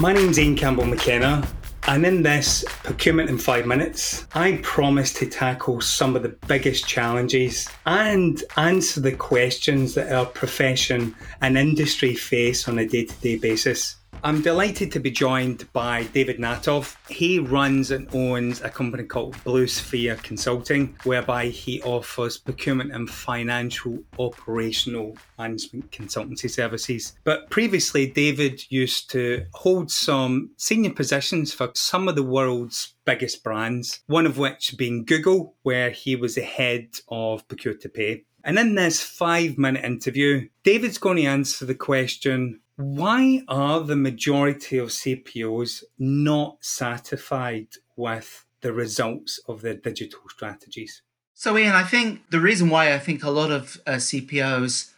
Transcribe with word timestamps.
My 0.00 0.12
name's 0.12 0.38
Ian 0.38 0.54
Campbell 0.54 0.86
McKenna, 0.86 1.44
and 1.88 2.06
in 2.06 2.22
this 2.22 2.64
Procurement 2.84 3.30
in 3.30 3.36
Five 3.36 3.66
Minutes, 3.66 4.28
I 4.32 4.60
promise 4.62 5.12
to 5.14 5.26
tackle 5.26 5.80
some 5.80 6.14
of 6.14 6.22
the 6.22 6.36
biggest 6.46 6.86
challenges 6.86 7.68
and 7.84 8.40
answer 8.56 9.00
the 9.00 9.10
questions 9.10 9.94
that 9.94 10.12
our 10.12 10.26
profession 10.26 11.16
and 11.40 11.58
industry 11.58 12.14
face 12.14 12.68
on 12.68 12.78
a 12.78 12.86
day 12.86 13.06
to 13.06 13.14
day 13.16 13.38
basis. 13.38 13.96
I'm 14.24 14.42
delighted 14.42 14.90
to 14.92 15.00
be 15.00 15.12
joined 15.12 15.72
by 15.72 16.02
David 16.02 16.40
Natov. 16.40 16.96
He 17.08 17.38
runs 17.38 17.92
and 17.92 18.12
owns 18.12 18.60
a 18.60 18.68
company 18.68 19.04
called 19.04 19.42
Blue 19.44 19.68
Sphere 19.68 20.16
Consulting, 20.16 20.96
whereby 21.04 21.46
he 21.46 21.80
offers 21.82 22.36
procurement 22.36 22.92
and 22.92 23.08
financial 23.08 24.00
operational 24.18 25.16
management 25.38 25.92
consultancy 25.92 26.50
services. 26.50 27.16
But 27.22 27.48
previously, 27.50 28.08
David 28.08 28.60
used 28.70 29.08
to 29.12 29.46
hold 29.54 29.90
some 29.92 30.50
senior 30.56 30.92
positions 30.94 31.54
for 31.54 31.70
some 31.74 32.08
of 32.08 32.16
the 32.16 32.24
world's 32.24 32.94
biggest 33.04 33.44
brands, 33.44 34.00
one 34.08 34.26
of 34.26 34.36
which 34.36 34.74
being 34.76 35.04
Google, 35.04 35.54
where 35.62 35.90
he 35.90 36.16
was 36.16 36.34
the 36.34 36.42
head 36.42 36.88
of 37.08 37.46
procure 37.46 37.74
to 37.74 37.88
pay. 37.88 38.24
And 38.42 38.58
in 38.58 38.74
this 38.74 39.00
five 39.00 39.58
minute 39.58 39.84
interview, 39.84 40.48
David's 40.64 40.98
going 40.98 41.18
to 41.18 41.24
answer 41.24 41.66
the 41.66 41.74
question 41.74 42.60
why 42.78 43.42
are 43.48 43.80
the 43.80 43.96
majority 43.96 44.78
of 44.78 44.90
CPOs 44.90 45.82
not 45.98 46.58
satisfied 46.60 47.66
with 47.96 48.46
the 48.60 48.72
results 48.72 49.40
of 49.48 49.62
their 49.62 49.74
digital 49.74 50.20
strategies? 50.28 51.02
So, 51.34 51.58
Ian, 51.58 51.74
I 51.74 51.82
think 51.82 52.30
the 52.30 52.38
reason 52.38 52.70
why 52.70 52.94
I 52.94 53.00
think 53.00 53.24
a 53.24 53.30
lot 53.30 53.50
of 53.50 53.80
uh, 53.84 53.94
CPOs 53.94 54.92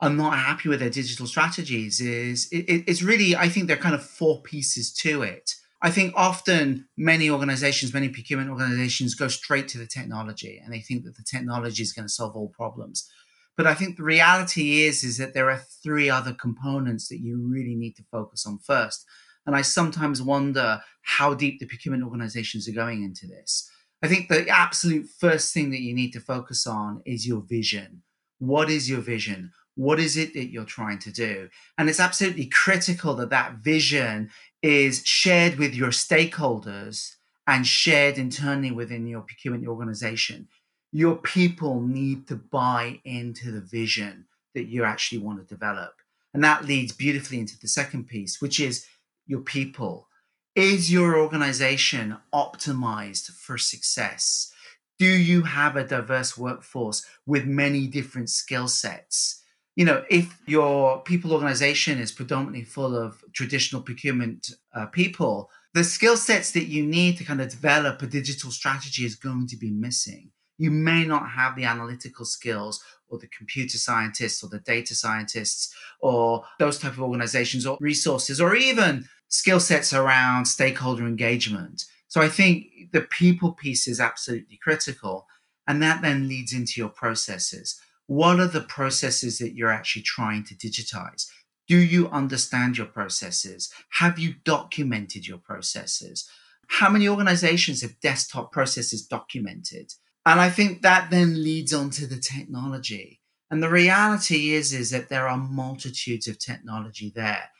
are 0.00 0.10
not 0.10 0.36
happy 0.36 0.68
with 0.68 0.80
their 0.80 0.90
digital 0.90 1.26
strategies 1.26 2.02
is 2.02 2.48
it, 2.52 2.84
it's 2.86 3.02
really, 3.02 3.34
I 3.34 3.48
think 3.48 3.66
there 3.66 3.78
are 3.78 3.80
kind 3.80 3.94
of 3.94 4.04
four 4.04 4.42
pieces 4.42 4.92
to 4.94 5.22
it. 5.22 5.54
I 5.80 5.90
think 5.90 6.12
often 6.14 6.86
many 6.98 7.30
organizations, 7.30 7.94
many 7.94 8.10
procurement 8.10 8.50
organizations 8.50 9.14
go 9.14 9.28
straight 9.28 9.68
to 9.68 9.78
the 9.78 9.86
technology 9.86 10.60
and 10.62 10.72
they 10.72 10.80
think 10.80 11.04
that 11.04 11.16
the 11.16 11.24
technology 11.24 11.82
is 11.82 11.94
going 11.94 12.06
to 12.06 12.12
solve 12.12 12.36
all 12.36 12.48
problems. 12.48 13.08
But 13.56 13.66
I 13.66 13.74
think 13.74 13.96
the 13.96 14.02
reality 14.02 14.82
is 14.82 15.04
is 15.04 15.18
that 15.18 15.34
there 15.34 15.50
are 15.50 15.62
three 15.82 16.08
other 16.08 16.32
components 16.32 17.08
that 17.08 17.20
you 17.20 17.36
really 17.38 17.74
need 17.74 17.96
to 17.96 18.04
focus 18.10 18.46
on 18.46 18.58
first. 18.58 19.04
And 19.46 19.54
I 19.56 19.62
sometimes 19.62 20.22
wonder 20.22 20.80
how 21.02 21.34
deep 21.34 21.58
the 21.58 21.66
procurement 21.66 22.04
organizations 22.04 22.68
are 22.68 22.72
going 22.72 23.02
into 23.02 23.26
this. 23.26 23.68
I 24.02 24.08
think 24.08 24.28
the 24.28 24.48
absolute 24.48 25.06
first 25.18 25.52
thing 25.52 25.70
that 25.70 25.80
you 25.80 25.94
need 25.94 26.12
to 26.12 26.20
focus 26.20 26.66
on 26.66 27.02
is 27.04 27.26
your 27.26 27.42
vision. 27.42 28.02
What 28.38 28.70
is 28.70 28.88
your 28.88 29.00
vision? 29.00 29.52
What 29.74 30.00
is 30.00 30.16
it 30.16 30.34
that 30.34 30.50
you're 30.50 30.64
trying 30.64 30.98
to 31.00 31.12
do? 31.12 31.48
And 31.78 31.88
it's 31.88 32.00
absolutely 32.00 32.46
critical 32.46 33.14
that 33.14 33.30
that 33.30 33.56
vision 33.56 34.30
is 34.62 35.02
shared 35.04 35.58
with 35.58 35.74
your 35.74 35.90
stakeholders 35.90 37.14
and 37.46 37.66
shared 37.66 38.18
internally 38.18 38.70
within 38.70 39.06
your 39.06 39.22
procurement 39.22 39.66
organization 39.66 40.48
your 40.92 41.16
people 41.16 41.80
need 41.80 42.28
to 42.28 42.36
buy 42.36 43.00
into 43.04 43.50
the 43.50 43.62
vision 43.62 44.26
that 44.54 44.64
you 44.64 44.84
actually 44.84 45.18
want 45.18 45.40
to 45.40 45.54
develop. 45.54 45.94
And 46.34 46.44
that 46.44 46.66
leads 46.66 46.92
beautifully 46.92 47.38
into 47.38 47.58
the 47.58 47.68
second 47.68 48.06
piece, 48.06 48.40
which 48.40 48.60
is 48.60 48.86
your 49.26 49.40
people. 49.40 50.08
Is 50.54 50.92
your 50.92 51.18
organization 51.18 52.18
optimized 52.34 53.30
for 53.32 53.56
success? 53.56 54.52
Do 54.98 55.06
you 55.06 55.42
have 55.42 55.76
a 55.76 55.86
diverse 55.86 56.36
workforce 56.36 57.06
with 57.24 57.46
many 57.46 57.86
different 57.86 58.28
skill 58.28 58.68
sets? 58.68 59.42
You 59.76 59.86
know, 59.86 60.04
if 60.10 60.38
your 60.46 61.00
people 61.00 61.32
organization 61.32 61.98
is 61.98 62.12
predominantly 62.12 62.64
full 62.64 62.94
of 62.94 63.24
traditional 63.32 63.80
procurement 63.80 64.50
uh, 64.74 64.86
people, 64.86 65.48
the 65.72 65.84
skill 65.84 66.18
sets 66.18 66.52
that 66.52 66.66
you 66.66 66.84
need 66.84 67.16
to 67.16 67.24
kind 67.24 67.40
of 67.40 67.48
develop 67.48 68.02
a 68.02 68.06
digital 68.06 68.50
strategy 68.50 69.06
is 69.06 69.14
going 69.14 69.46
to 69.46 69.56
be 69.56 69.70
missing 69.70 70.30
you 70.58 70.70
may 70.70 71.04
not 71.04 71.30
have 71.30 71.56
the 71.56 71.64
analytical 71.64 72.24
skills 72.24 72.82
or 73.08 73.18
the 73.18 73.28
computer 73.28 73.78
scientists 73.78 74.42
or 74.42 74.48
the 74.48 74.60
data 74.60 74.94
scientists 74.94 75.74
or 76.00 76.44
those 76.58 76.78
type 76.78 76.92
of 76.92 77.02
organizations 77.02 77.66
or 77.66 77.76
resources 77.80 78.40
or 78.40 78.54
even 78.54 79.06
skill 79.28 79.60
sets 79.60 79.92
around 79.92 80.46
stakeholder 80.46 81.06
engagement. 81.06 81.84
So 82.08 82.20
I 82.20 82.28
think 82.28 82.66
the 82.92 83.02
people 83.02 83.52
piece 83.52 83.88
is 83.88 84.00
absolutely 84.00 84.58
critical. 84.62 85.26
And 85.66 85.82
that 85.82 86.02
then 86.02 86.28
leads 86.28 86.52
into 86.52 86.80
your 86.80 86.90
processes. 86.90 87.80
What 88.06 88.40
are 88.40 88.48
the 88.48 88.60
processes 88.62 89.38
that 89.38 89.54
you're 89.54 89.70
actually 89.70 90.02
trying 90.02 90.44
to 90.44 90.54
digitize? 90.54 91.26
Do 91.68 91.78
you 91.78 92.08
understand 92.08 92.76
your 92.76 92.88
processes? 92.88 93.72
Have 93.90 94.18
you 94.18 94.34
documented 94.44 95.26
your 95.26 95.38
processes? 95.38 96.28
How 96.66 96.90
many 96.90 97.08
organizations 97.08 97.80
have 97.82 98.00
desktop 98.00 98.52
processes 98.52 99.06
documented? 99.06 99.92
And 100.24 100.40
I 100.40 100.50
think 100.50 100.82
that 100.82 101.10
then 101.10 101.42
leads 101.42 101.72
on 101.74 101.90
to 101.90 102.06
the 102.06 102.18
technology. 102.18 103.20
And 103.50 103.62
the 103.62 103.68
reality 103.68 104.52
is, 104.54 104.72
is 104.72 104.90
that 104.90 105.08
there 105.08 105.28
are 105.28 105.36
multitudes 105.36 106.28
of 106.28 106.38
technology 106.38 107.12
there. 107.14 107.50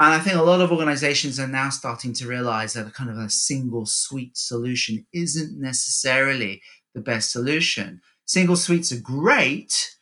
And 0.00 0.14
I 0.14 0.20
think 0.20 0.36
a 0.36 0.42
lot 0.42 0.60
of 0.60 0.70
organizations 0.70 1.40
are 1.40 1.48
now 1.48 1.70
starting 1.70 2.12
to 2.14 2.28
realize 2.28 2.74
that 2.74 2.86
a 2.86 2.90
kind 2.90 3.10
of 3.10 3.18
a 3.18 3.30
single 3.30 3.86
suite 3.86 4.36
solution 4.36 5.06
isn't 5.12 5.60
necessarily 5.60 6.62
the 6.94 7.00
best 7.00 7.32
solution. 7.32 8.00
Single 8.24 8.56
suites 8.56 8.92
are 8.92 9.00
great, 9.00 9.96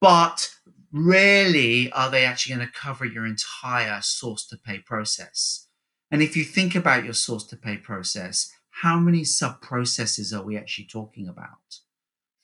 but 0.00 0.50
rarely 0.92 1.90
are 1.92 2.10
they 2.10 2.24
actually 2.24 2.56
going 2.56 2.66
to 2.66 2.72
cover 2.72 3.04
your 3.04 3.26
entire 3.26 4.00
source 4.02 4.46
to 4.48 4.56
pay 4.56 4.78
process. 4.78 5.66
And 6.10 6.22
if 6.22 6.36
you 6.36 6.44
think 6.44 6.74
about 6.74 7.04
your 7.04 7.14
source 7.14 7.44
to 7.44 7.56
pay 7.56 7.76
process, 7.76 8.52
how 8.82 8.98
many 8.98 9.24
sub 9.24 9.60
processes 9.60 10.32
are 10.32 10.42
we 10.42 10.56
actually 10.56 10.86
talking 10.86 11.28
about? 11.28 11.80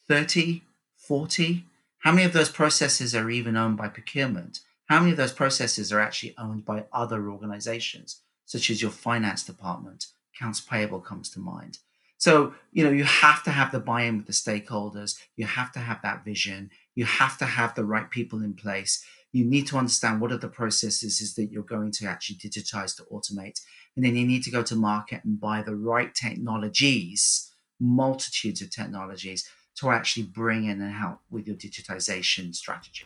30, 0.07 0.63
40? 0.99 1.65
How 2.01 2.13
many 2.13 2.27
of 2.27 2.35
those 2.35 2.51
processes 2.51 3.15
are 3.15 3.31
even 3.31 3.57
owned 3.57 3.79
by 3.79 3.89
procurement? 3.89 4.61
How 4.85 5.01
many 5.01 5.13
of 5.13 5.17
those 5.17 5.33
processes 5.33 5.91
are 5.95 6.01
actually 6.01 6.35
owned 6.37 6.67
by 6.67 6.85
other 6.93 7.31
organizations, 7.31 8.21
such 8.45 8.69
as 8.69 8.83
your 8.83 8.91
finance 8.91 9.45
department? 9.45 10.09
Accounts 10.35 10.61
payable 10.61 11.01
comes 11.01 11.31
to 11.31 11.41
mind. 11.41 11.79
So, 12.19 12.53
you 12.71 12.85
know, 12.85 12.91
you 12.91 13.05
have 13.05 13.43
to 13.45 13.51
have 13.51 13.73
the 13.73 13.81
buy 13.81 14.03
in 14.03 14.19
with 14.19 14.27
the 14.27 14.33
stakeholders. 14.35 15.19
You 15.37 15.47
have 15.47 15.73
to 15.73 15.79
have 15.79 16.03
that 16.03 16.23
vision. 16.23 16.71
You 16.97 17.05
have 17.05 17.39
to 17.39 17.45
have 17.45 17.75
the 17.75 17.85
right 17.85 18.11
people 18.11 18.43
in 18.43 18.55
place. 18.55 19.05
You 19.31 19.45
need 19.45 19.67
to 19.69 19.77
understand 19.77 20.21
what 20.21 20.33
are 20.33 20.39
the 20.39 20.49
processes 20.49 21.21
is 21.21 21.35
that 21.35 21.53
you're 21.53 21.63
going 21.63 21.93
to 21.93 22.07
actually 22.07 22.37
digitize 22.37 22.97
to 22.97 23.05
automate. 23.13 23.61
And 23.95 24.05
then 24.05 24.17
you 24.17 24.27
need 24.27 24.43
to 24.45 24.51
go 24.51 24.63
to 24.65 24.75
market 24.75 25.23
and 25.25 25.39
buy 25.39 25.63
the 25.63 25.77
right 25.77 26.13
technologies, 26.15 27.53
multitudes 27.79 28.63
of 28.63 28.71
technologies 28.71 29.49
to 29.77 29.91
actually 29.91 30.25
bring 30.25 30.65
in 30.65 30.81
and 30.81 30.93
help 30.93 31.19
with 31.31 31.47
your 31.47 31.57
digitization 31.57 32.55
strategy. 32.55 33.05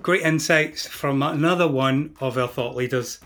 Great 0.00 0.22
insights 0.22 0.86
from 0.86 1.20
another 1.20 1.66
one 1.66 2.14
of 2.20 2.38
our 2.38 2.46
thought 2.46 2.76
leaders. 2.76 3.18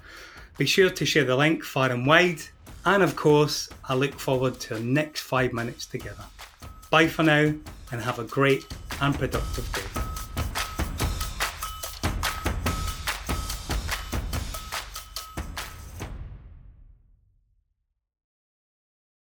Be 0.56 0.64
sure 0.64 0.88
to 0.88 1.04
share 1.04 1.24
the 1.24 1.36
link 1.36 1.62
far 1.62 1.90
and 1.90 2.06
wide. 2.06 2.40
And 2.86 3.02
of 3.02 3.16
course, 3.16 3.68
I 3.86 3.94
look 3.94 4.18
forward 4.18 4.58
to 4.60 4.76
our 4.76 4.80
next 4.80 5.20
five 5.20 5.52
minutes 5.52 5.84
together. 5.84 6.24
Bye 6.90 7.08
for 7.08 7.22
now 7.22 7.52
and 7.90 8.00
have 8.00 8.18
a 8.18 8.24
great 8.24 8.64
and 9.02 9.18
productive 9.18 9.72
day. 9.72 9.91